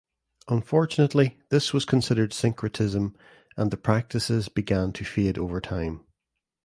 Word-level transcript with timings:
Unfortunately 0.47 1.37
this 1.49 1.73
was 1.73 1.85
considered 1.85 2.33
syncretism 2.33 3.15
and 3.55 3.69
the 3.69 3.77
practices 3.77 4.49
began 4.49 4.91
to 4.93 5.05
fade 5.05 5.37
over 5.37 5.61
time. 5.61 6.03